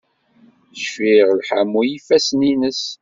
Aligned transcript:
Cfiɣ 0.83 1.27
i 1.33 1.35
lḥamu 1.39 1.81
n 1.83 1.87
yifassen-nnes. 1.89 2.83